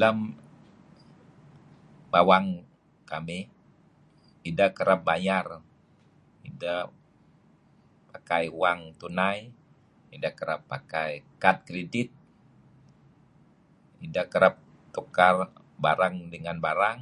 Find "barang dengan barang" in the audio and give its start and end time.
15.84-16.98